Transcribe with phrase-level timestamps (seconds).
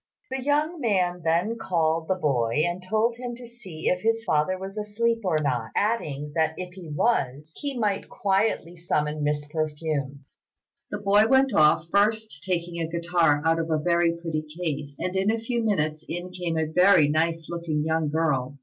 [0.31, 4.57] The young man then called the boy and told him to see if his father
[4.57, 10.25] was asleep or not; adding, that if he was, he might quietly summon Miss Perfume.
[10.89, 15.15] The boy went off, first taking a guitar out of a very pretty case; and
[15.15, 18.57] in a few minutes in came a very nice looking young girl.